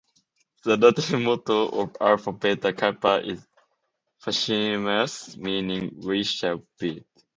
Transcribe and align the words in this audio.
The 0.63 0.77
Latin 0.77 1.21
Motto 1.23 1.67
of 1.69 1.95
Alpha 2.01 2.31
Beta 2.31 2.73
Kappa 2.73 3.21
is 3.23 3.47
"Faciemus," 4.19 5.37
meaning 5.37 5.91
"We 6.03 6.23
shall 6.23 6.65
build. 6.79 7.03